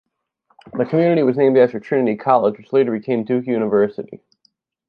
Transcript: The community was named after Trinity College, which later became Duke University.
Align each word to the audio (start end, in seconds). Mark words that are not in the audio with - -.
The 0.73 0.85
community 0.85 1.21
was 1.21 1.37
named 1.37 1.59
after 1.59 1.79
Trinity 1.79 2.17
College, 2.17 2.57
which 2.57 2.73
later 2.73 2.91
became 2.91 3.23
Duke 3.23 3.45
University. 3.45 4.23